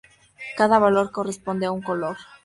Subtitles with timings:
[0.57, 2.17] Cada valor corresponde a un color.